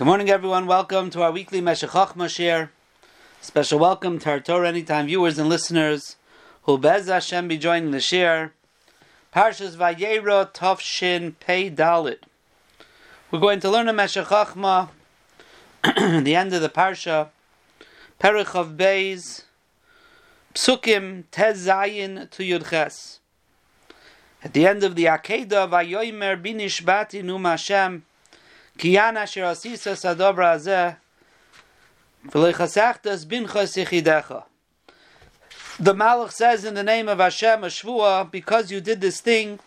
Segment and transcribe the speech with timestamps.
[0.00, 0.66] Good morning, everyone.
[0.66, 2.72] Welcome to our weekly Meshech Chochmah share.
[3.42, 6.16] Special welcome to our Torah Anytime viewers and listeners
[6.62, 8.54] who Bez Hashem be joining the share.
[9.36, 12.20] Parshas Vayera Tov Shin Pei Dalit.
[13.30, 14.88] We're going to learn a Meshech Chochmah,
[15.84, 17.28] the end of the Parsha,
[18.18, 19.42] Perich of Beis,
[20.54, 23.18] Psukim Tez Zayin to Yudches.
[24.42, 28.04] At the end of the Akedah, Vayoymer Binishbati Num Hashem,
[28.77, 30.97] Kiyan Asher Asisa Sadobra Azeh,
[32.27, 34.43] V'leichasachtas Bincha Sichidecha.
[35.79, 39.59] The Malach says in the name of Hashem, a Shvua, because you did this thing,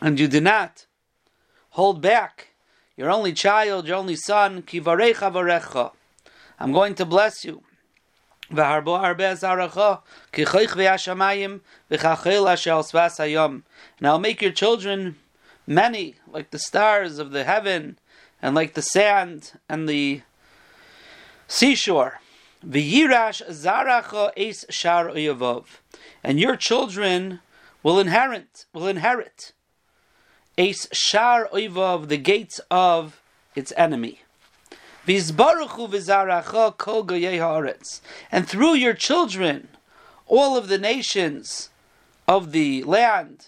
[0.00, 0.86] and you did not
[1.70, 2.48] hold back
[2.96, 5.92] your only child, your only son, Kivarecha Varecha.
[6.58, 7.62] I'm going to bless you.
[8.50, 9.78] והרבו הרבה זרעך,
[10.32, 11.58] ככויך והשמיים,
[11.90, 13.62] וכחל אשר על שבס היום.
[13.98, 15.16] And I'll make your children
[15.66, 17.98] many, like the stars of the heaven,
[18.41, 20.21] and like the sand and the
[21.47, 22.19] seashore.
[22.65, 25.65] V'yirash zaracha es shar uyavov.
[26.23, 27.39] And your children
[27.83, 29.53] will inherit, will inherit.
[30.57, 33.21] Es shar uyavov, the gates of
[33.55, 34.21] its enemy.
[35.07, 37.07] Vizbaruchu v'zaracha kol.
[38.31, 39.69] And through your children,
[40.27, 41.69] all of the nations
[42.27, 43.47] of the land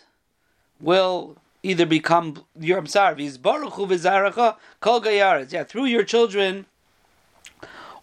[0.81, 5.06] will either become your I'm sorry, v'zbaruchu v'zaracha kol.
[5.06, 6.66] Yeah, through your children,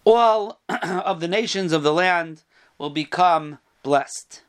[0.03, 2.43] all of the nations of the land
[2.77, 4.41] will become blessed.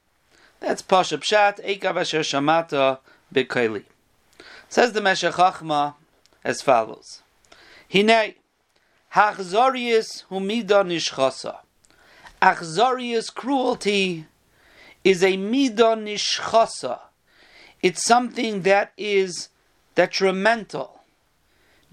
[0.60, 2.98] That's Pasha Pshat, Eikav Asher Shamata
[3.34, 3.84] B'Kaili.
[4.68, 5.34] Says the Meshech
[6.44, 7.22] as follows.
[7.92, 8.36] Hinei,
[9.14, 11.58] Hachzorius humida nishchasa.
[12.40, 14.26] Achzorius cruelty
[15.04, 17.00] is a mida nishchasa.
[17.82, 19.48] It's something that is
[19.94, 21.00] detrimental.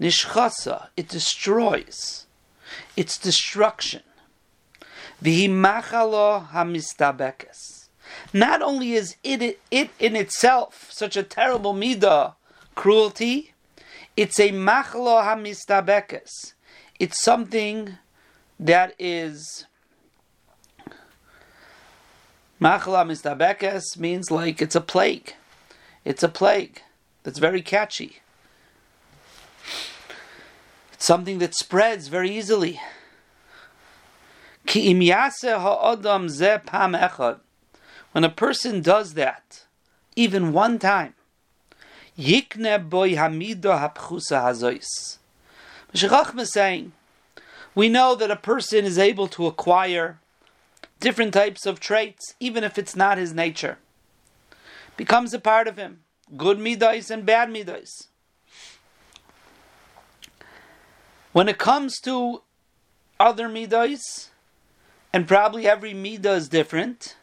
[0.00, 2.26] Nishchasa, it destroys.
[2.96, 4.02] It's destruction.
[5.22, 7.88] V'himachalo hamistabekes.
[8.32, 12.34] Not only is it, it in itself such a terrible mida,
[12.74, 13.54] cruelty,
[14.16, 16.54] it's a machlo hamistabekes
[17.00, 17.96] it's something
[18.60, 19.64] that is
[22.60, 25.34] Machla mistabekes means like it's a plague.
[26.04, 26.82] It's a plague
[27.22, 28.20] that's very catchy.
[30.92, 32.80] It's something that spreads very easily.
[38.12, 39.66] When a person does that,
[40.16, 41.14] even one time.
[45.92, 46.92] Meshachachim is saying,
[47.74, 50.18] we know that a person is able to acquire
[50.98, 53.78] different types of traits, even if it's not his nature.
[55.00, 56.00] Becomes a part of him.
[56.36, 58.08] Good midas and bad midas.
[61.32, 62.42] When it comes to
[63.18, 64.28] other midas,
[65.10, 67.16] and probably every midah is different,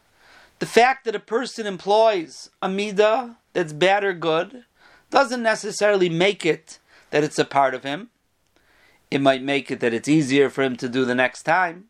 [0.58, 4.66] the fact that a person employs a midah that's bad or good
[5.12, 6.80] doesn't necessarily make it
[7.12, 8.10] that it's a part of him
[9.12, 11.86] it might make it that it's easier for him to do the next time.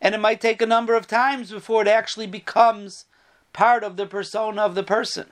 [0.00, 3.06] And it might take a number of times before it actually becomes
[3.52, 5.26] part of the persona of the person.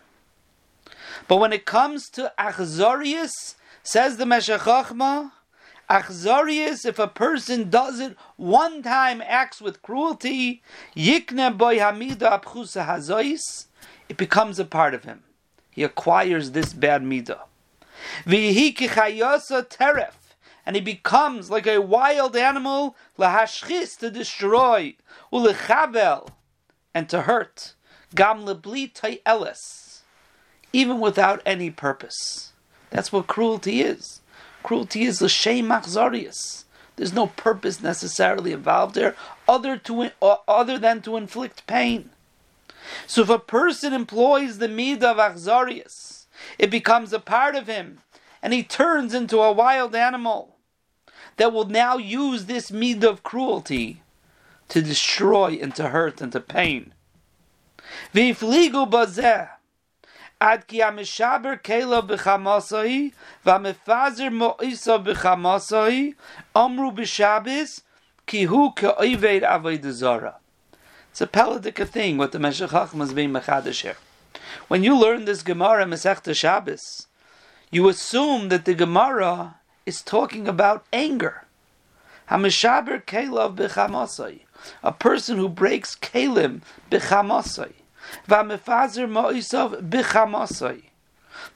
[1.29, 5.33] But when it comes to Achzorius, says the Meshech Chochmah,
[5.89, 10.63] Achzorius, if a person does it one time, acts with cruelty,
[10.97, 13.67] Yikne boy hamida abchusa hazois,
[14.09, 15.23] it becomes a part of him.
[15.71, 17.41] He acquires this bad midah.
[19.69, 20.13] Teref
[20.67, 24.97] and he becomes like a wild animal, lahashchis to destroy,
[25.33, 26.29] ulechabel
[26.93, 27.75] and to hurt,
[28.17, 28.91] gam lebli
[30.73, 32.53] even without any purpose.
[32.91, 34.21] That's what cruelty is.
[34.63, 36.65] Cruelty is the shame machzarius.
[36.97, 39.15] There's no purpose necessarily involved there,
[39.47, 40.11] other to
[40.49, 42.11] other than to inflict pain.
[43.07, 46.27] So if a person employs the midah of achzarius,
[46.59, 48.01] it becomes a part of him,
[48.43, 50.57] and he turns into a wild animal
[51.37, 54.03] that will now use this meed of cruelty
[54.69, 56.93] to destroy and to hurt and to pain.
[58.15, 59.49] V'ifligu bazeh
[60.41, 63.13] ad kiamishaber kela b'chamasai
[63.45, 66.15] v'amefazer mo'isa b'chamasai
[66.55, 67.81] amru b'shabis
[68.27, 70.35] ki hu ke'oived avodah
[71.11, 73.97] It's a Paladica thing what the Meshech Chochmah is being mechadish here.
[74.69, 77.07] When you learn this Gemara Masechta Shabbos,
[77.71, 79.57] you assume that the Gemara
[79.87, 81.45] is talking about anger.
[82.31, 84.46] Hamishaber kelav b'chamasai.
[84.83, 87.73] A person who breaks kelim b'chamasai.
[88.29, 90.83] V'amefazer ma'isav b'chamasai.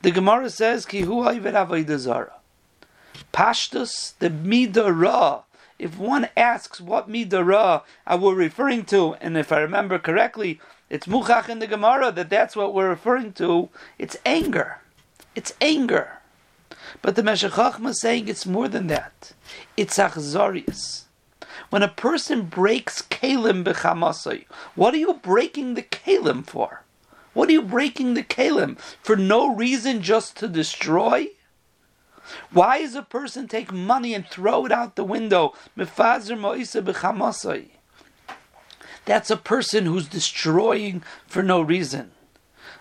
[0.03, 1.25] The Gemara says, Ki hu
[1.99, 2.33] zara.
[3.33, 5.43] Pashtus, the midah
[5.79, 11.07] If one asks what midah I we referring to, and if I remember correctly, it's
[11.07, 13.69] muchach in the Gemara that that's what we're referring to.
[13.99, 14.81] It's anger.
[15.35, 16.19] It's anger.
[17.03, 19.33] But the Meshech is saying it's more than that.
[19.77, 21.05] It's achzarius.
[21.71, 24.45] When a person breaks kalim b'chamasai,
[24.75, 26.83] what are you breaking the kalim for?
[27.33, 29.17] What are you breaking the kalim for?
[29.17, 31.29] No reason, just to destroy.
[32.51, 35.55] Why does a person take money and throw it out the window?
[39.05, 42.11] That's a person who's destroying for no reason.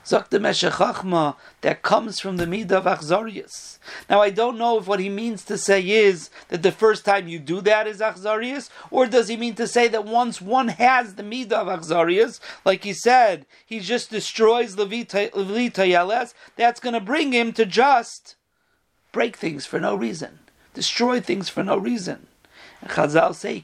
[0.09, 3.77] Zakta Meshechachma, that comes from the Midah of Achzarius.
[4.09, 7.27] Now, I don't know if what he means to say is that the first time
[7.27, 11.13] you do that is Achzarius, or does he mean to say that once one has
[11.13, 16.99] the Midah of Achzarius, like he said, he just destroys Levita Yeles, that's going to
[16.99, 18.35] bring him to just
[19.11, 20.39] break things for no reason,
[20.73, 22.25] destroy things for no reason.
[22.83, 23.59] Chazal say,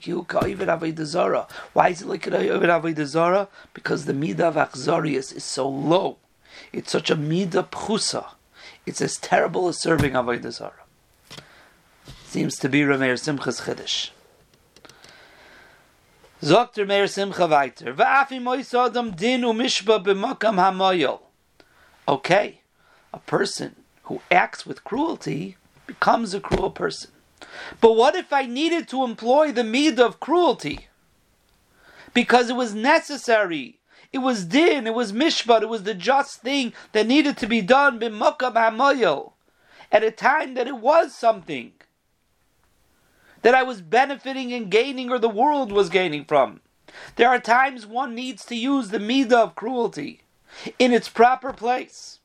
[1.73, 3.47] Why is it like Ovid Zara?
[3.73, 6.17] Because the midah of Achzarius is so low.
[6.75, 8.31] It's such a midah pchusa.
[8.85, 10.83] It's as terrible as serving Avodah Zarah.
[12.25, 14.09] Seems to be Rameir Simcha's Chiddush.
[16.41, 17.93] Zokter Meir Simcha weiter.
[17.93, 21.21] Va'afi din umishba b'makam hamoyel.
[22.09, 22.59] Okay,
[23.13, 25.55] a person who acts with cruelty
[25.87, 27.11] becomes a cruel person.
[27.79, 30.89] But what if I needed to employ the midah of cruelty?
[32.13, 33.79] Because it was necessary
[34.15, 37.59] it was din, it was mishpat, it was the just thing that needed to be
[37.61, 39.33] done b'mokam hamoyel
[39.91, 41.73] at a time that it was something
[43.41, 46.61] that I was benefiting and gaining or the world was gaining from.
[47.17, 50.21] There are times one needs to use the midah of cruelty
[50.79, 52.19] in its proper place.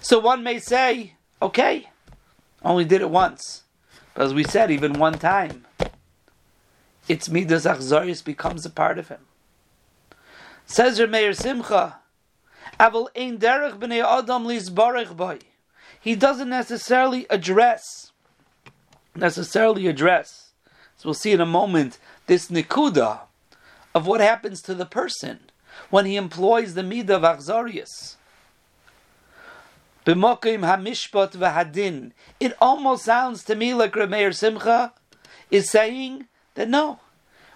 [0.00, 1.90] So one may say, okay,
[2.64, 3.64] only did it once.
[4.14, 5.66] But as we said, even one time,
[7.06, 9.26] its midas achzarius becomes a part of him.
[10.72, 11.98] Says Meir Simcha,
[12.80, 15.38] Aval ein derech b'nei adam lizbarech boy.
[16.00, 18.12] He doesn't necessarily address,
[19.14, 20.52] necessarily address.
[20.96, 23.20] So we'll see in a moment this nikuda
[23.94, 25.40] of what happens to the person
[25.90, 28.16] when he employs the midah of achzarius.
[30.06, 32.12] B'mokim hamishpat v'hadin.
[32.40, 34.94] It almost sounds to me like Rameir Simcha
[35.50, 37.00] is saying that no,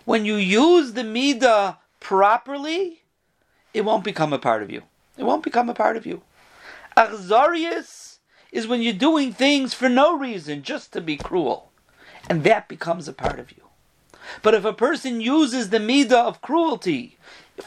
[0.05, 3.01] when you use the midah properly,
[3.77, 4.83] it won't become a part of you.
[5.19, 6.23] It won't become a part of you.
[6.97, 8.17] Achzarius
[8.51, 11.71] is when you're doing things for no reason, just to be cruel.
[12.31, 13.65] And that becomes a part of you.
[14.43, 17.19] But if a person uses the midah of cruelty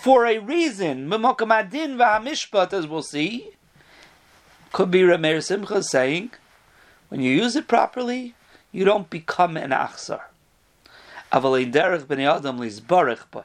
[0.01, 3.49] for a reason, as we'll see,
[4.73, 6.31] could be Rameir Simcha saying,
[7.09, 8.33] when you use it properly,
[8.71, 10.21] you don't become an achzar.
[11.31, 13.43] Avalei derech b'nei adam lizbarech by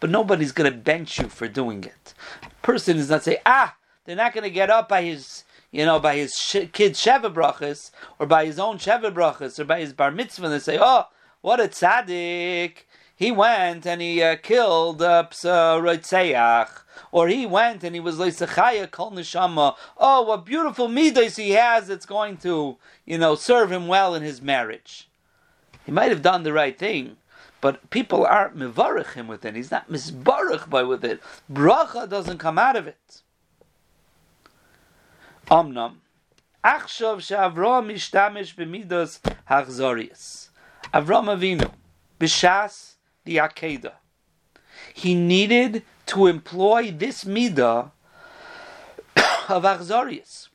[0.00, 2.14] but nobody's going to bench you for doing it.
[2.62, 5.98] Person is not say, ah, they're not going to get up by his, you know,
[5.98, 9.92] by his sh- kid's sheva brachas, or by his own sheva brachas, or by his
[9.92, 11.04] bar mitzvah, and they say, oh,
[11.40, 12.84] what a tzaddik.
[13.14, 15.80] He went and he uh, killed uh, Psa
[17.10, 19.74] or he went and he was Leisachaya Kol Neshama.
[19.96, 24.22] Oh, what beautiful midas he has that's going to, you know, serve him well in
[24.22, 25.08] his marriage.
[25.84, 27.16] He might have done the right thing,
[27.60, 29.56] but people aren't mivarich him with it.
[29.56, 31.20] He's not misbarich by with it.
[31.50, 33.22] Bracha doesn't come out of it.
[35.50, 35.96] Omnam.
[36.64, 40.50] Achshav she'Avraham mishtamish b'midas hachzorius.
[40.92, 41.72] Avram Avinu,
[42.20, 43.94] b'shas the Akedah.
[44.94, 47.90] He needed to employ this midah
[49.48, 50.48] of achzorius.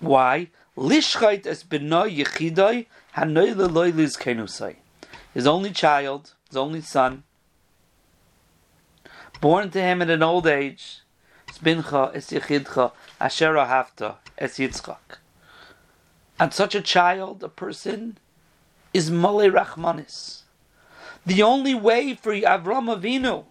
[0.00, 0.48] Why?
[0.76, 2.86] Lishchait es b'noy yechidoi
[3.16, 4.76] hanoy leloy liz kenusai
[5.34, 7.24] his only child, his only son,
[9.40, 11.00] born to him at an old age,
[11.48, 15.18] Spincha es Yechidcha Asher Ahavta es Yitzchak.
[16.38, 18.18] And such a child, a person,
[18.94, 20.42] is Mole Rachmanis.
[21.24, 23.44] The only way for Avram Avinu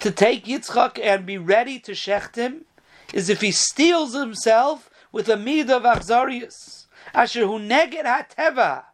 [0.00, 2.64] to take Yitzchak and be ready to shecht him
[3.12, 6.86] is if he steals himself with a mid of Achzarius.
[7.14, 8.84] Asher hu neged hateva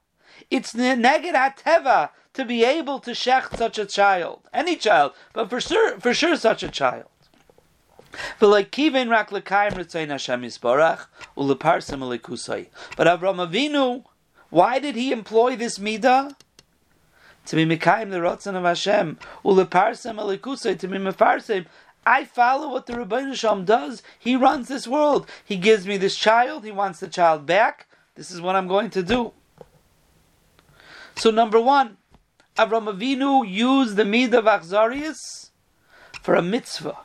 [0.53, 5.61] it's neged hateva to be able to shecht such a child, any child, but for
[5.61, 7.07] sure, for sure, such a child.
[8.39, 8.99] But Avram
[13.49, 14.05] Avinu,
[14.51, 16.37] why did he employ this midah?
[17.47, 21.67] To be mekayim the rotzon of Hashem uleparsim alekusai to be mefarsim.
[22.05, 24.03] I follow what the Rebbeinu Shalom does.
[24.19, 25.29] He runs this world.
[25.45, 26.65] He gives me this child.
[26.65, 27.87] He wants the child back.
[28.15, 29.33] this is what I'm going to do.
[31.17, 31.99] So number one,
[32.57, 35.51] Avram Avinu used the midah of Achzarius
[36.21, 36.99] for a mitzvah,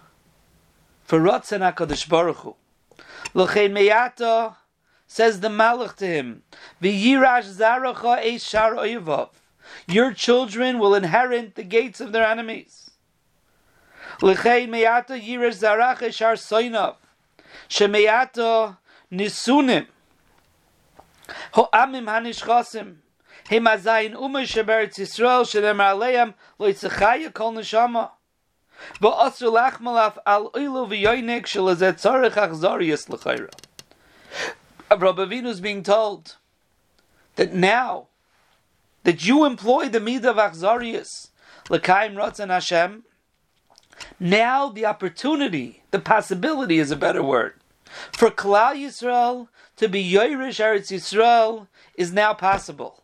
[1.04, 2.56] for Ratzon HaKadosh Baruch Hu.
[3.34, 4.56] L'chein meyata,
[5.08, 6.44] says the Malach to him,
[6.82, 9.30] V'yirash zaracha eis shar oyevav.
[9.88, 12.92] Your children will inherit the gates of their enemies.
[14.22, 16.96] L'chein meyata yirash zaracha shar soinav.
[17.70, 18.78] Shemeyata
[19.12, 19.88] nisunim.
[21.54, 22.96] Ho'amim hanishchasim.
[23.48, 28.12] Hem azayin umay sheberetz Yisrael shenemar aleim lo yitzachaya kol neshama.
[29.02, 33.52] V'asr lachmalaf al oilu v'yoinik shelazet tzarech achzarius l'chayra.
[34.90, 36.36] Rabbi Avinu is being told
[37.36, 38.08] that now
[39.04, 41.30] that you employ the midah of achzarius,
[41.70, 43.04] l'kaim ratzon Hashem,
[44.20, 47.54] now the opportunity, the possibility is a better word,
[48.12, 53.04] for Klal Yisrael to be Yoirish Eretz Yisrael is now possible.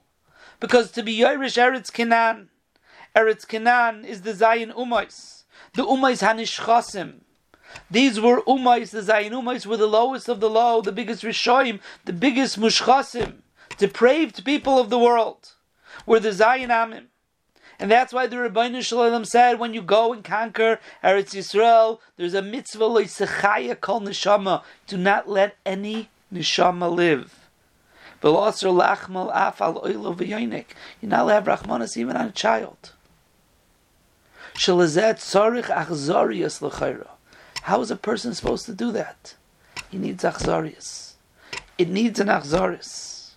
[0.63, 2.48] Because to be Yoirish Eretz Kenan,
[3.13, 5.43] Eretz Kenan is the Zayin Umais,
[5.74, 7.15] the Umais Hanishchasim.
[7.91, 11.82] These were Umais, the Zayin Umais were the lowest of the low, the biggest Rishoim,
[12.05, 13.39] the biggest Mushchasim,
[13.77, 15.51] depraved people of the world,
[16.05, 17.08] were the Zayin Amim.
[17.77, 22.34] And that's why the Rabbeinu Shalom said, when you go and conquer Eretz Yisrael, there's
[22.34, 24.63] a mitzvah loisachaya kol neshama.
[24.88, 27.43] Do not let any neshama live.
[28.24, 29.34] You're not allowed to
[31.34, 32.94] have rachmanas even on a child.
[37.63, 39.36] How is a person supposed to do that?
[39.89, 41.13] He needs achzarius.
[41.77, 43.32] It needs an achzarius.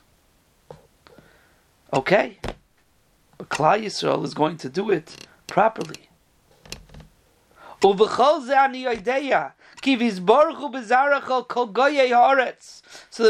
[1.93, 2.38] Okay.
[3.38, 6.06] But Klal Yisrael is going to do it properly.
[7.87, 8.02] So the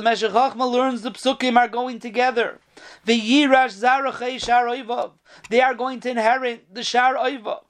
[0.02, 2.58] Meshech Chochma learns the psukim are going together.
[3.04, 5.10] The Yirash Zarachei Shar
[5.50, 7.64] They are going to inherit the Shar Oivav.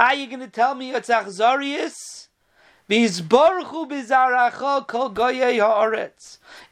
[0.00, 2.26] Are you going to tell me it's Achzarius?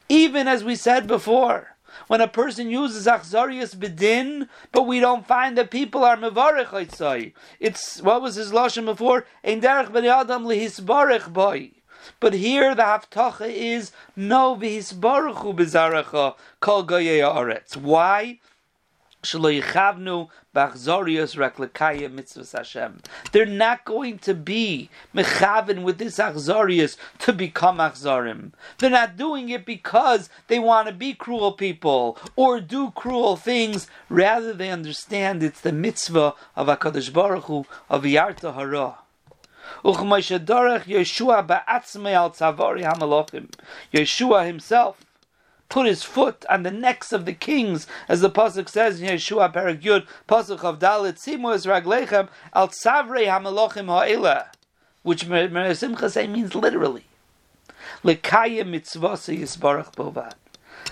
[0.09, 1.77] Even as we said before,
[2.07, 8.01] when a person uses achzarius bedin, but we don't find that people are mevarich It's
[8.01, 9.25] what was his lashon before?
[9.43, 11.71] Ein derech adam lehisbarich boy.
[12.19, 17.77] But here the haftacha is no v'hisbaruchu bezaracha kol goyei.
[17.77, 18.39] Why?
[19.23, 19.45] They're
[23.45, 28.51] not going to be mechavin with this achzarius to become achzarim.
[28.79, 33.87] They're not doing it because they want to be cruel people or do cruel things.
[34.09, 38.97] Rather, they understand it's the mitzvah of Hakadosh Baruch Hu of Yarta Hara.
[43.93, 44.97] Yehoshua himself
[45.71, 49.53] put his foot on the necks of the kings, as the pasuk says in Yehoshua
[49.53, 54.51] Paragyud, pasuk of Dalit Simus Raglechem Al Tzavrei Hamelochim Ha'ila,
[55.01, 55.21] which
[55.77, 57.05] Simcha means literally.
[58.03, 60.33] Lekayim mitzvasa yisbarach bovad.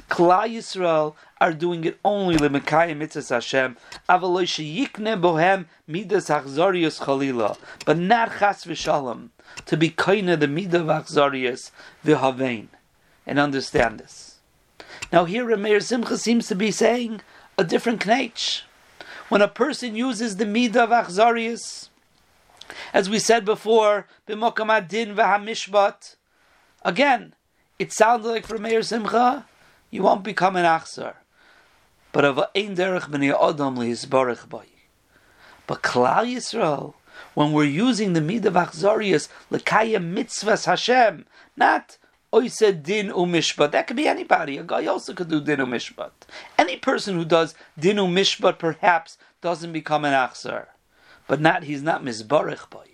[0.09, 3.75] Klal Yisrael are doing it only lemekayim mitzvahs Hashem.
[4.07, 9.29] Avaloy sheyikne bohem midas achzorius chalila, but not chas v'shalom
[9.65, 11.71] to be kaina the midah of achzorius
[12.05, 12.67] v'havein,
[13.27, 14.28] and understand this.
[15.11, 17.21] Now here Rameir Simcha seems to be saying
[17.57, 18.63] a different knetch.
[19.29, 21.89] When a person uses the midah of achzarius,
[22.93, 26.15] as we said before, b'mokam din v'hamishbat,
[26.83, 27.33] again,
[27.79, 29.45] it sounds like for Meir Simcha,
[29.89, 31.15] you won't become an achzar.
[32.11, 34.65] But of ein derech b'nei adam lehizbarech boy.
[35.65, 36.93] But Klal Yisrael,
[37.33, 41.25] when we're using the midah of achzarius, l'kayim mitzvahs Hashem,
[41.55, 41.98] not
[42.33, 43.71] Oise din umishpat.
[43.71, 44.57] That could be anybody.
[44.57, 46.11] A guy also could do din umishpat.
[46.57, 50.67] Any person who does din umishpat perhaps doesn't become an achzar.
[51.27, 52.85] But not, he's not mizbarich boy.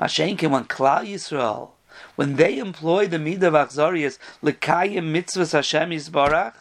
[0.00, 1.70] Mashenkin, when Klal Yisrael,
[2.16, 6.54] when they employ the midah of achzarias, lekayim mitzvahs Hashem yisbarach,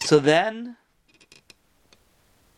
[0.00, 0.76] so then,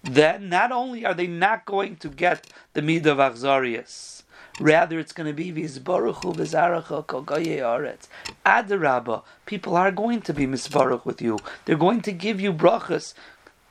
[0.02, 4.21] then not only are they not going to get the midah of achzarias,
[4.60, 8.08] Rather, it's going to be Vizbaruchu Vizaracha Kogaye Aretz.
[8.44, 11.38] Adarabba, people are going to be Misbaruch with you.
[11.64, 13.14] They're going to give you brachas.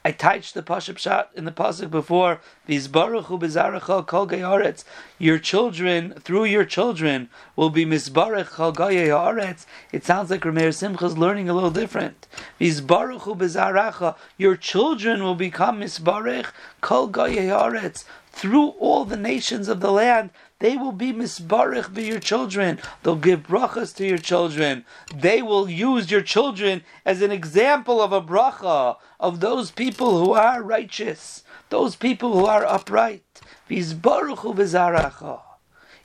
[0.04, 2.42] I touched the Pashup shot in the pasuk before.
[2.68, 4.84] Vizbaruchu Bizaracha Kogaye Aretz.
[5.20, 9.68] Your children, through your children, will be Misbarach Kogaye Aretz.
[9.92, 12.28] It sounds like Rameir Simcha is learning a little different.
[12.60, 14.16] Vizbaruchu Bizaracha.
[14.40, 16.48] Your children will become Misbarach
[16.82, 20.32] Kogaye Aretz through all the nations of the land,
[20.62, 22.80] they will be misbarich by your children.
[23.02, 24.86] They'll give brachas to your children.
[25.14, 30.34] They will use your children as an example of a bracha of those people who
[30.34, 33.42] are righteous, those people who are upright.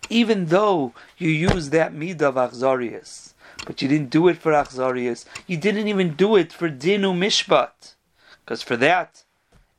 [0.09, 3.35] Even though you use that midah of achzarius,
[3.67, 7.95] but you didn't do it for achzarius, you didn't even do it for dinu mishpat,
[8.45, 9.25] because for that,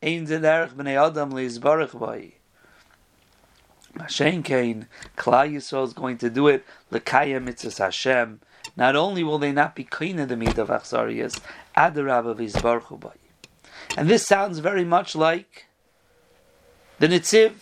[0.04, 2.37] ein zederich b'nei adam leizbarich v'yi.
[4.00, 4.88] Hashem Kain,
[5.18, 6.66] Klal Yisrael is going to do it.
[6.92, 8.40] Lekaya mitzvah Hashem.
[8.76, 11.40] Not only will they not be kaina the meat of achzarias,
[11.76, 13.14] adarab of
[13.98, 15.66] And this sounds very much like
[17.00, 17.54] the Nitziv,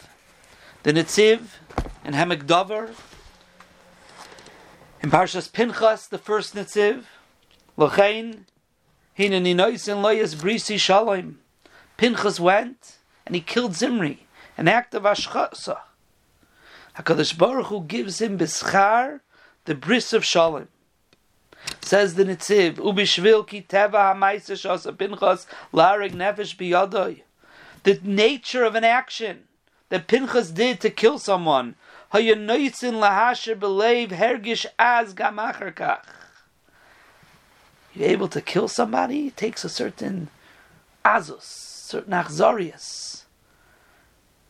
[0.83, 1.41] the Nitziv
[2.03, 2.93] in Hemekdover,
[5.01, 7.03] in Parshas Pinchas, the first Nitziv,
[7.77, 8.45] Lochein,
[9.17, 11.39] Hina Ninois in Loyas Brisi Shalom.
[11.97, 14.27] Pinchas went and he killed Zimri,
[14.57, 15.79] an act of Ashchasa.
[16.97, 19.19] Hakadosh Baruch Hu gives him beschar
[19.65, 20.69] the bris of shalom.
[21.81, 27.21] Says the Nitziv, Ubishvil ki teva ha'maisa shasa Pinchas larig nefesh biyadoi.
[27.83, 29.43] The nature of an action
[29.89, 31.75] that Pinchas did to kill someone,
[32.13, 36.01] hayanoitzin lahasher belev hergish az gamachar
[37.93, 40.29] You're able to kill somebody, it takes a certain
[41.03, 43.23] azus, certain achzarius.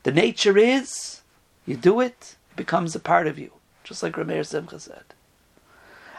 [0.03, 1.14] The nature is
[1.65, 3.51] you do it, it becomes a part of you,
[3.83, 5.03] just like Rameir Simcha said.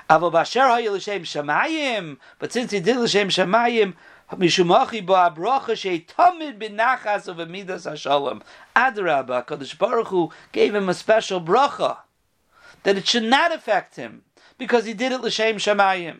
[0.08, 0.46] But
[2.52, 3.94] since he did l'shem shamayim,
[4.30, 8.42] mishumachi bo abracha shei tamid binachas of amidas hashalom.
[8.74, 11.98] Adrabah, Kadosh Baruch Hu gave him a special bracha
[12.84, 14.22] that it should not affect him
[14.58, 16.18] because he did it l'shem shamayim.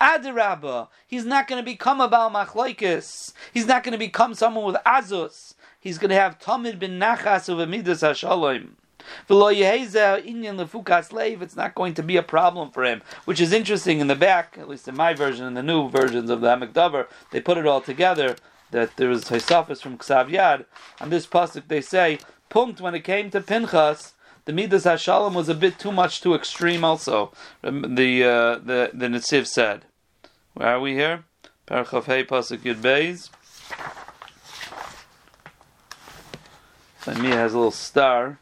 [0.00, 3.32] Adrabah, he's not going to become a Baal Machlaikis.
[3.52, 5.54] He's not going to become someone with Azus
[5.86, 8.70] he's going to have Tamid bin Nachas of Amidas Hashalom.
[11.40, 14.56] It's not going to be a problem for him, which is interesting in the back,
[14.58, 17.68] at least in my version, in the new versions of the Hamikdavar, they put it
[17.68, 18.34] all together
[18.72, 20.64] that there was Tosafos from Ksav Yad.
[21.00, 22.18] On this pasuk, they say,
[22.48, 26.34] Punkt, when it came to Pinchas, the Midas Hashalom was a bit too much too
[26.34, 29.84] extreme also, the, uh, the, the Nitziv said.
[30.54, 31.22] Where are we here?
[31.68, 33.30] Parachav Hey Pasuk Yud Beis.
[37.14, 38.38] Mia has a little star.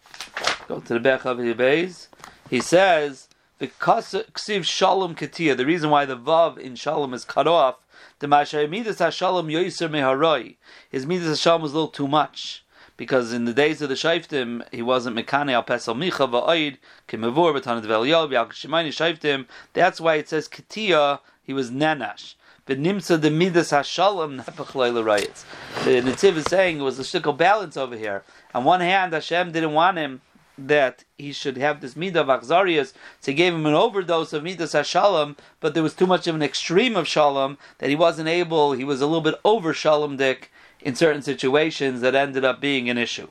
[0.69, 2.09] Go to the back of the base.
[2.49, 5.55] He says the ksiv shalom katia.
[5.55, 7.77] The reason why the vav in shalom is cut off.
[8.21, 10.57] The midas hashalom yoiser meharoi.
[10.91, 12.65] His midas hashalom was a little too much
[12.97, 17.59] because in the days of the Shaiftim, he wasn't Mekane al Pesel Micha va'oid, Kimavur,
[17.59, 19.47] Batan Dvel Yal, Shaiftim.
[19.73, 22.35] That's why it says Katia, he was Nanash.
[22.67, 25.45] But Nimsa the Midas Hashalom Nepach riots.
[25.85, 28.23] The Nitziv is saying it was a shtickle balance over here.
[28.55, 30.23] On one hand, Hashem didn't want him
[30.57, 34.43] that he should have this midah of achzarias, so he gave him an overdose of
[34.43, 38.29] midas hashalom, but there was too much of an extreme of shalom that he wasn't
[38.29, 40.51] able, he was a little bit over shalom dik
[40.81, 43.29] in certain situations that ended up being an issue.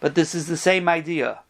[0.00, 1.40] But this is the same idea.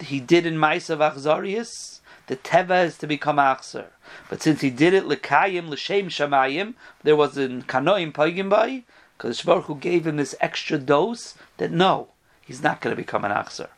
[0.00, 3.86] He did in mice of achzarias, the teva is to become achzer.
[4.28, 8.84] But since he did it lekayim l'shem shamayim, there was in kanoim paigim by,
[9.16, 12.08] because Baruch Hu gave him this extra dose that no,
[12.40, 13.68] he's not going to become an achzer.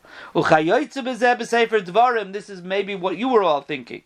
[2.33, 4.03] This is maybe what you were all thinking.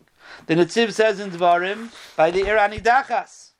[0.48, 3.52] The Netziv says in Dvarim by the Irani Dachas.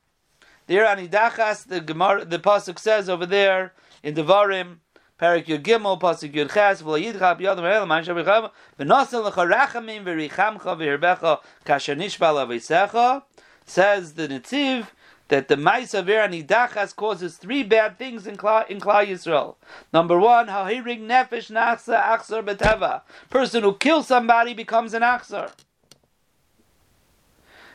[0.66, 4.76] The Irani Dachas, the Gemara, the pasuk says over there in Dvarim.
[5.20, 9.44] Perik Yud Gimel, Pasuk Yud Ches, V'lo Yidcha B'yodem Ha'el, Man Shem B'cham, V'nosel L'cha
[9.44, 13.22] Rachamim V'richamcha V'hirbecha Kasher Nishba L'Aveisecha,
[13.66, 14.86] says the Netziv,
[15.28, 19.56] that the Maisa Veranidachas causes three bad things in Kla, in Kla Yisrael.
[19.92, 23.02] Number one, Hahiring Nefesh Nachsa Achsar Beteva.
[23.28, 25.52] Person who kills somebody becomes an Achsar.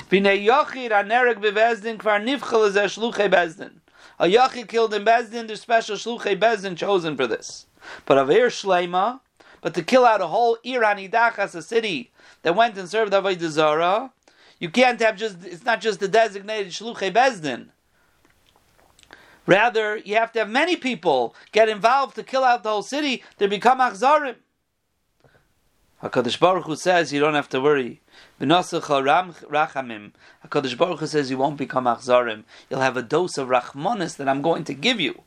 [0.09, 3.73] V'nei Yochid Anerek Bevezdin Kvar Nivchel Ezeh Shluchei Bezdin.
[4.19, 7.65] A Yochid killed in Bezdin, there's special Shluchei Bezdin chosen for this.
[8.05, 9.19] But Avir Shleima,
[9.61, 12.11] but to kill out a whole Irani Dachas, a city
[12.43, 14.11] that went and served Avodah Zarah,
[14.59, 17.67] you can't have just, it's not just the designated Shluchei Bezdin.
[19.45, 23.23] Rather, you have to have many people get involved to kill out the whole city.
[23.37, 24.35] They become achzarim.
[26.01, 28.01] Hakadosh Baruch Hu says you don't have to worry.
[28.39, 30.11] Rachamim.
[30.45, 32.43] Hakadosh Baruch Hu says you won't become achzarim.
[32.69, 35.21] You'll have a dose of rachmanis that I'm going to give you.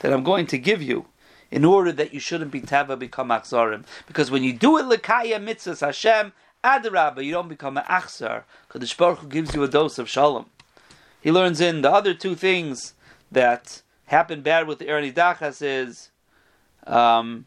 [0.00, 1.06] That I'm going to give you
[1.50, 3.84] in order that you shouldn't be tava become achzarim.
[4.06, 6.32] Because when you do it lekaya mitzvahs Hashem,
[6.64, 8.44] Adarabba, you don't become an achsar.
[8.70, 10.46] Kadosh Baruch Hu gives you a dose of shalom.
[11.20, 12.94] He learns in the other two things
[13.30, 16.10] that happen bad with the Erni Dachas is
[16.86, 17.46] um,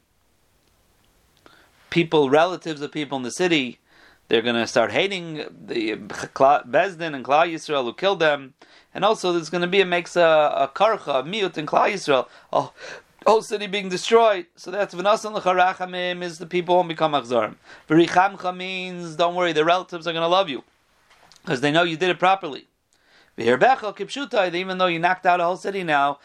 [1.90, 3.80] people, relatives of people in the city,
[4.28, 8.54] they're going to start hating the Bezdin and Klal Yisrael who killed them,
[8.94, 11.66] and also there's going to be a makes a, uh, a karcha, a miut in
[11.66, 12.70] Klal Yisrael, a
[13.26, 14.48] whole city being destroyed.
[14.56, 17.56] So that's v'nasan l'charachamim is the people won't become achzarim.
[17.90, 20.64] V'richamcha means don't worry, the relatives are going to love you
[21.44, 22.68] because they know you did it properly.
[23.38, 26.20] V'hirbecha kipshutai, even though you knocked out a whole city now,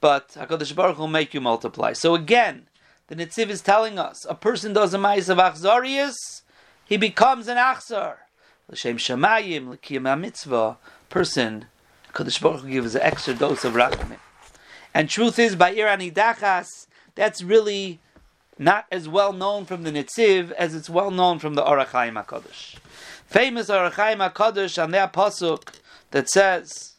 [0.00, 1.92] but Hakadosh Baruch will make you multiply.
[1.92, 2.66] So again,
[3.08, 5.38] the Nitziv is telling us a person does a ma'is of
[6.86, 8.16] he becomes an achzar.
[8.70, 11.66] L'shem shamayim, l'kiyam mitzvah, person,
[12.12, 14.18] Kodesh Baruch Hu gives an extra dose of rachamim.
[14.94, 18.00] And truth is, by Irani Dachas, that's really
[18.58, 22.76] not as well known from the Nitziv as it's well known from the Orachaim HaKadosh.
[23.26, 25.74] Famous Orachaim HaKadosh on that pasuk
[26.12, 26.94] that says,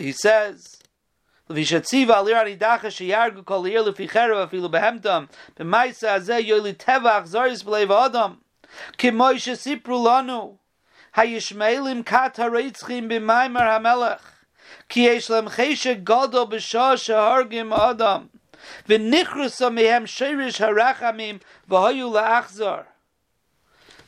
[0.00, 0.81] he says,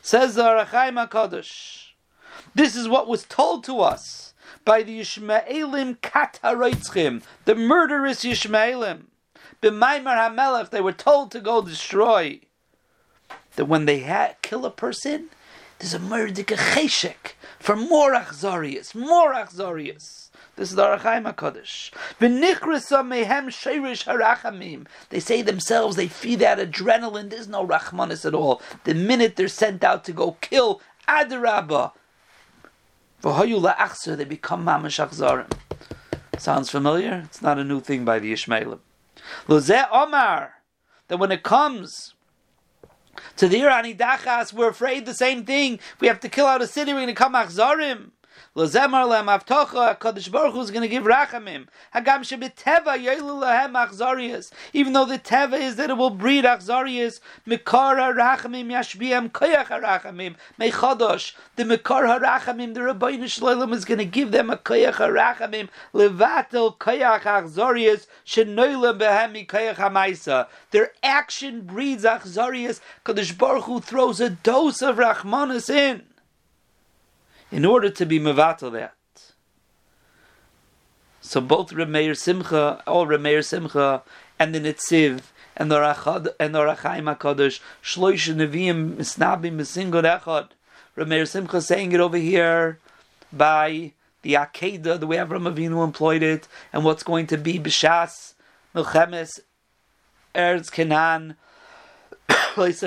[0.01, 1.85] Says the Arachayim HaKadosh
[2.53, 4.33] this is what was told to us
[4.65, 9.03] by the Yishmaelim Kataroitzchim, the murderous Yishmaelim.
[9.61, 12.41] B'maimar HaMelech, they were told to go destroy.
[13.55, 15.29] That when they ha- kill a person,
[15.79, 20.29] there's a murder cheshek for more achzarius, more achzarius.
[20.55, 21.91] This is the Arachaim HaKadosh.
[22.19, 24.87] V'nichrisa mehem sheirish harachamim.
[25.09, 27.29] They say themselves, they feed that adrenaline.
[27.29, 28.61] There's no rachmanis at all.
[28.83, 31.91] The minute they're sent out to go kill, adarabah,
[33.25, 35.51] they become mamash achzarim.
[36.37, 37.23] Sounds familiar?
[37.25, 38.79] It's not a new thing by the Ishmaelim.
[39.47, 40.53] Lozeh Omar,
[41.07, 42.13] that when it comes
[43.37, 45.79] to the Irani Dachas, we're afraid the same thing.
[45.99, 48.11] We have to kill out a city, we're going to come achzarim.
[48.55, 51.67] Lozemar lehem avtocha, HaKadosh Baruch Hu is going to give rachamim.
[51.93, 54.51] Hagam shebeteva yoylu lehem achzarias.
[54.73, 60.35] Even though the teva is that it will breed achzarias, mikar rachamim yashbiam koyach rachamim
[60.59, 61.33] mechadosh.
[61.55, 66.77] The mikar rachamim, the Rabbeinu Shalom is going to give them a koyach rachamim levatel
[66.77, 69.45] koyach achzarias shenoyle behem
[69.75, 70.47] hamaisa.
[70.71, 72.79] Their action breeds achzarias.
[73.05, 76.03] Kadosh Baruch Hu throws a dose of rachmanis in
[77.55, 78.93] in order to be mevatel that.
[81.21, 84.03] So both Remeir Simcha, all Remeir Simcha,
[84.37, 85.21] and the Nitziv,
[85.55, 90.49] and the Rachad, and the Rachaim Hakadosh, Shloish Neviim Misnabim Misingod Echad.
[90.97, 92.79] Remeir Simcha saying it over here
[93.31, 98.33] by the Akedah, the way Avram Avinu employed it, and what's going to be Bishas,
[98.75, 99.39] Milchemes,
[100.35, 101.37] Erz Kenan,
[102.57, 102.81] it's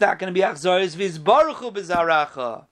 [0.00, 2.66] not going to be Achzoris Vizbaruchu Bizaracha.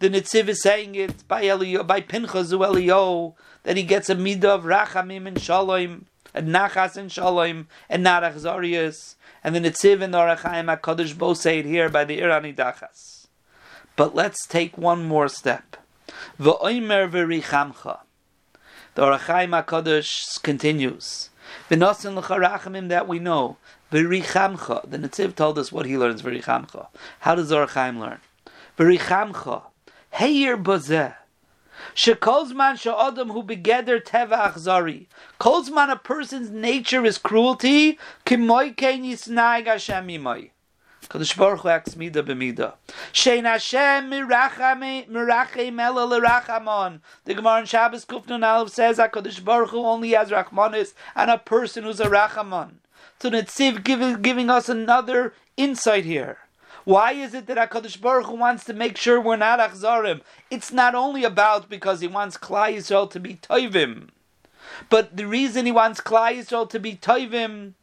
[0.00, 3.34] The Nitziv is saying it by Elio, by Pinchas Elio
[3.64, 8.22] that he gets a midah of Rachamim and Shalom and Nachas and Shalom and not
[8.22, 9.16] Achzarias.
[9.44, 13.26] And the Nitziv and the Arachaim HaKadosh both say it here by the Irani Dachas.
[13.94, 15.76] But let's take one more step.
[16.40, 17.98] V'oimer v'richamcha.
[18.94, 21.28] The Arachaim HaKadosh continues.
[21.68, 23.58] V'nosin l'charachamim that we know.
[23.92, 24.88] V'richamcha.
[24.90, 26.86] The Nitziv told us what he learns v'richamcha.
[27.18, 28.20] How does Arachaim learn?
[28.78, 29.64] V'richamcha.
[30.12, 31.14] Heir bazeh.
[31.94, 35.06] Shekolzman sha'adam who begeder teva achzari.
[35.38, 37.98] Kolzman a person's nature is cruelty.
[38.26, 40.50] Kimoy kein yisnaig Hashem imay.
[41.08, 42.74] Kadosh Baruch Hu acts mida b'mida.
[43.12, 47.00] Shein Hashem mirachem ela l'rachamon.
[47.24, 51.38] The Gemara in Shabbos Kufnun Aleph says Kadosh Baruch Hu only has rachmanis and a
[51.38, 52.74] person who's a rachamon.
[53.18, 56.38] So Netziv giving, giving us another insight here.
[56.90, 60.22] Why is it that Hakadosh Baruch Hu wants to make sure we're not achzarim?
[60.50, 64.08] It's not only about because he wants Klai Yisrael to be toivim,
[64.88, 67.74] but the reason he wants Klai Yisrael to be toivim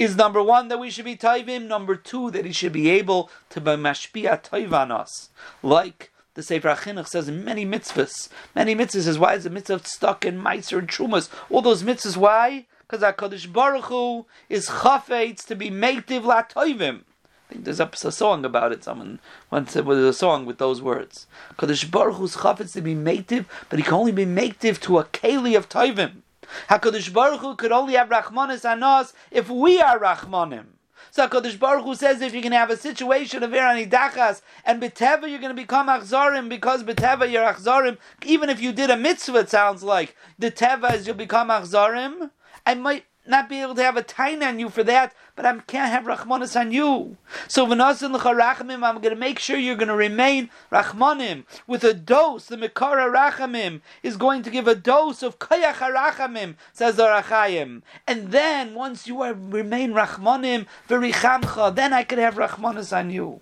[0.00, 1.68] is number one that we should be toivim.
[1.68, 5.30] Number two that he should be able to be mashpia toiv on us,
[5.62, 8.28] like the Sefer Achinuch says in many mitzvahs.
[8.56, 11.28] Many mitzvahs says why is the mitzvah stuck in meiser and trumas?
[11.50, 12.66] All those mitzvahs why?
[12.80, 17.02] Because Hakadosh Baruch Hu is chafetz to be meitiv la toivim.
[17.48, 18.82] I think there's a, a song about it.
[18.82, 21.26] Someone once said was a song with those words.
[21.58, 25.04] Kadosh Baruch Hu's chafetz to be mative, but he can only be mative to a
[25.04, 26.22] keli of toivim.
[26.68, 30.66] Hakadosh Baruch Hu could only have rachmanis anos if we are rachmanim.
[31.10, 35.28] So Kodesh Baruch Hu says if you can have a situation of Iranidachas and B'teva
[35.28, 39.38] you're going to become Achzarim because B'teva you're Achzarim, even if you did a mitzvah,
[39.38, 42.30] it sounds like the Teva is you'll become Achzarim.
[42.66, 45.58] I might not be able to have a tain on you for that, but I
[45.60, 47.16] can't have Rachmanis on you.
[47.48, 51.94] So v'nasin rachamim, I'm going to make sure you're going to remain Rachmanim with a
[51.94, 52.46] dose.
[52.46, 57.82] The Mekara Rachamim is going to give a dose of Kayach Rachamim, says the.
[58.06, 63.40] And then, once you are, remain Rachmanim, V'richamcha, then I could have Rachmanis on you.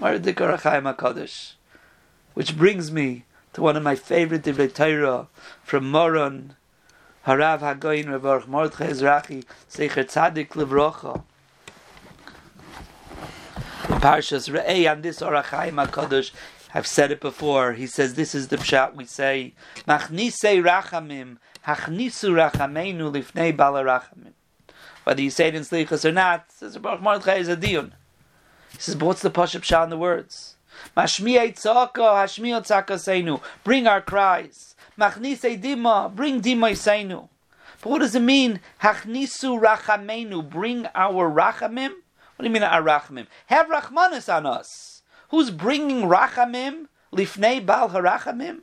[0.00, 1.52] HaKadosh.
[2.34, 5.26] Which brings me to one of my favorite Divrei
[5.62, 6.56] from Moron,
[7.26, 11.22] Harav Hagoyin Revorch Mordechai Ezrachi Secher Tzadik Levrocha.
[14.00, 16.30] Parshas Re'ei on this Orachaim HaKadosh,
[16.72, 19.52] I've said it before, he says this is the pshat we say,
[19.86, 24.32] Machnise Rachamim, Hachnisu Rachameinu Lifnei Bala Rachamim.
[25.04, 27.94] Whether you say it in Slichas or not, says Baruch Mordechai is a dion.
[28.72, 30.56] He says, but what's the Pashup Pshat in the words?
[30.96, 33.42] Mashmiya Tzaka, Hashmiya Tzaka Seinu.
[33.64, 34.69] Bring our cries.
[35.00, 37.28] Machnisei dima, bring dima isainu.
[37.80, 38.60] But what does it mean?
[38.82, 41.92] Hachnisu rachamenu, bring our rachamim.
[42.36, 43.26] What do you mean our rachamim?
[43.46, 45.02] Have rachmanis on us.
[45.30, 46.88] Who's bringing rachamim?
[47.14, 48.60] Lifnei bal harachamim.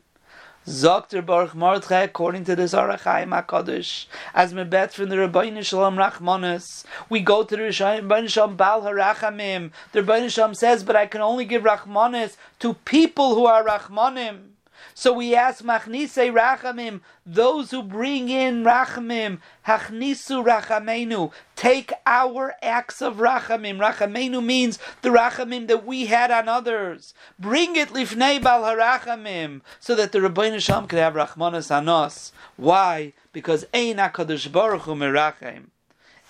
[0.68, 5.96] Zokter Baruch Mordechai, according to the Zarachaim HaKadosh, as me bet from the Rabbeinu Shalom
[5.96, 9.72] Rachmanis, we go to the Rabbeinu Shalom Bal HaRachamim.
[9.94, 14.57] The Rabbeinu Shalom says, but I can only give Rachmanis to people who are Rachmanim.
[14.94, 23.02] So we ask Machnise Rachamim, those who bring in Rachamim, Hachnisu Rachamenu, take our acts
[23.02, 23.78] of Rachamim.
[23.78, 27.14] Rachamenu means the Rachamim that we had on others.
[27.40, 32.32] Bring it Lifnei Bal Harachamim, so that the Rabbeinu Shalom could have Rachmanas on us.
[32.56, 33.14] Why?
[33.34, 35.66] Because Ein HaKadosh Baruch Hu Merachem,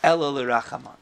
[0.04, 0.98] Elo L'Rachaman.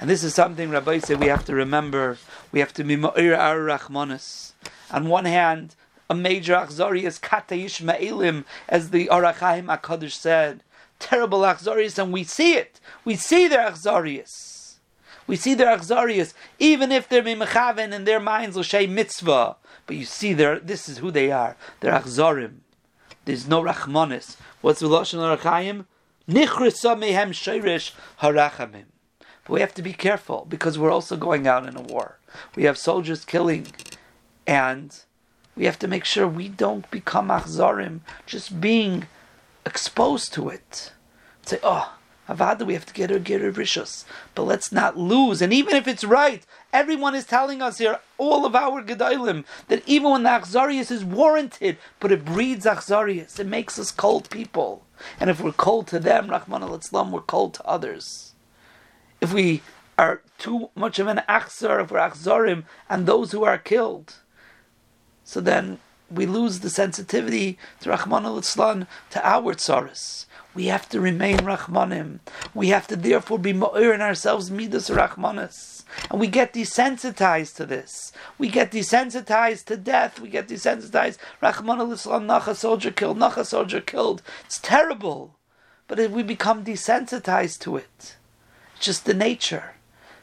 [0.00, 2.18] And this is something Rabbi said we have to remember.
[2.52, 4.52] We have to be our Rachmanas.
[4.92, 5.74] On one hand,
[6.10, 10.62] a major achzarius kata yishmaelim, as the Arachaim Hakadosh said.
[10.98, 12.80] Terrible achzarius, and we see it.
[13.04, 14.76] We see their achzarius.
[15.26, 19.56] We see their achzarius, even if they're mimechaven and their minds l'shay mitzvah.
[19.86, 21.56] But you see, this is who they are.
[21.80, 22.60] They're achzarim.
[23.26, 24.36] There's no rachmanis.
[24.62, 25.84] What's the lashon Arachaim?
[26.28, 27.92] Nichrisa mehem shirish
[28.22, 28.86] harachamim.
[29.44, 32.18] But we have to be careful because we're also going out in a war.
[32.56, 33.66] We have soldiers killing,
[34.46, 34.98] and
[35.58, 39.08] we have to make sure we don't become achzarim, just being
[39.66, 40.92] exposed to it.
[41.44, 41.96] Say, oh,
[42.28, 44.04] Avada, we have to get her get her rishos,
[44.36, 45.42] but let's not lose.
[45.42, 49.82] And even if it's right, everyone is telling us here, all of our gedalim, that
[49.84, 54.84] even when the achzarius is warranted, but it breeds achzarius, it makes us cold people.
[55.18, 58.34] And if we're cold to them, Rahman al we're cold to others.
[59.20, 59.62] If we
[59.98, 64.14] are too much of an achzar, if we're achzarim, and those who are killed,
[65.28, 65.78] so then
[66.10, 68.86] we lose the sensitivity to Rahman al to
[69.22, 70.24] our tsaris.
[70.54, 72.20] We have to remain Rahmanim.
[72.54, 75.84] We have to therefore be Ma'ir in ourselves, Midas Rahmanis.
[76.10, 78.10] And we get desensitized to this.
[78.38, 80.18] We get desensitized to death.
[80.18, 81.18] We get desensitized.
[81.42, 84.22] Rahman al Islam, Nacha soldier killed, Nacha soldier killed.
[84.46, 85.34] It's terrible.
[85.88, 88.16] But if we become desensitized to it.
[88.76, 89.74] It's just the nature.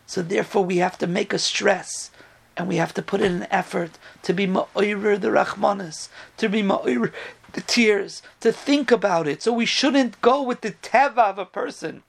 [0.07, 2.09] So therefore we have to make a stress
[2.57, 3.91] and we have to put in an effort
[4.23, 7.11] to be ma'oirer the rachmanis, to be ma'oirer
[7.53, 9.41] the tears, to think about it.
[9.41, 12.03] So we shouldn't go with the teva of a person.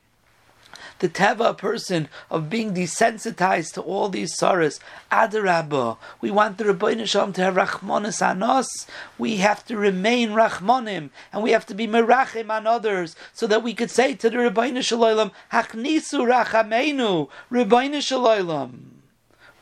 [0.98, 4.80] The teva person of being desensitized to all these sorrows.
[5.12, 8.86] Adarabba, we want the Rabbeinu Shalom to have rachmanis on us.
[9.18, 13.62] We have to remain rachmanim, and we have to be merachim on others, so that
[13.62, 18.95] we could say to the Rabbeinu Shalom, Haknisu rachameinu, Rabbeinu Shalom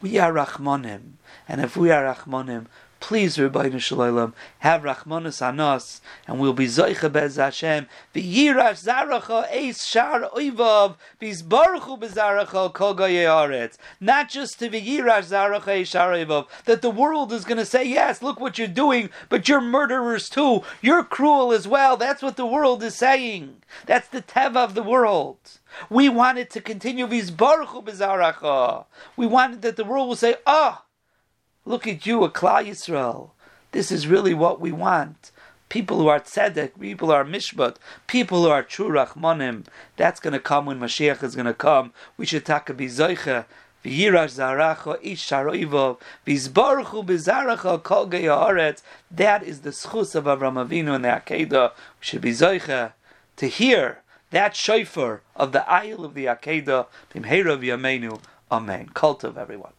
[0.04, 1.14] we are Rachmanim.
[1.48, 2.66] And if we are Rachmanim,
[3.04, 7.86] please, Rabbi Shalom, have Rachmanus on us, and we'll be Zoicha Bez Hashem.
[8.14, 13.76] V'yirash zaracha eis shar oivav, v'izbaruchu bezaracha kol aretz.
[14.00, 17.84] Not just to v'yirash zaracha eis shar oivav, that the world is going to say,
[17.84, 20.62] yes, look what you're doing, but you're murderers too.
[20.80, 21.98] You're cruel as well.
[21.98, 23.56] That's what the world is saying.
[23.84, 25.36] That's the teva of the world.
[25.90, 28.86] We wanted to continue v'izbaruchu bezaracha.
[29.14, 30.84] We wanted that the world will say, ah, oh,
[31.64, 33.30] look at you, a Klal Yisrael.
[33.72, 35.30] This is really what we want.
[35.68, 39.66] People who are tzedek, people who are mishpat, people who are true rachmanim.
[39.96, 41.92] That's going to come when Mashiach is going to come.
[42.16, 43.46] We should take a bizoicha.
[43.84, 44.36] That is
[49.60, 51.72] the schus of Avram Avinu and the Akedah.
[51.72, 52.92] We should be zoicha
[53.36, 53.98] to hear
[54.30, 58.88] that shofar of the Isle of the Akedah, Bimheira V'Yameinu, Amen.
[58.94, 59.73] Cult of everyone.